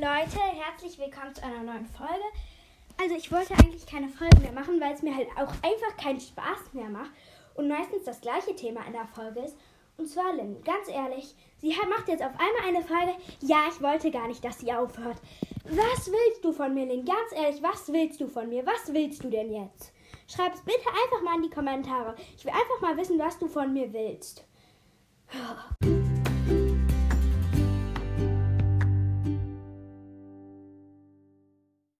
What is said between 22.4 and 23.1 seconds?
will einfach mal